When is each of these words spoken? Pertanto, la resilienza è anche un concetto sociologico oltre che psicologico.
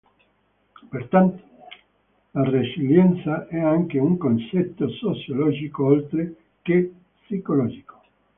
Pertanto, 0.89 1.37
la 2.31 2.45
resilienza 2.49 3.47
è 3.47 3.59
anche 3.59 3.99
un 3.99 4.17
concetto 4.17 4.89
sociologico 4.89 5.85
oltre 5.85 6.35
che 6.63 6.91
psicologico. 7.21 8.01